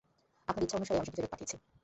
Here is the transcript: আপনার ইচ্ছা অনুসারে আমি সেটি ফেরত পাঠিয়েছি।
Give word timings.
আপনার 0.47 0.63
ইচ্ছা 0.63 0.77
অনুসারে 0.77 0.97
আমি 0.99 1.07
সেটি 1.07 1.17
ফেরত 1.17 1.31
পাঠিয়েছি। 1.33 1.55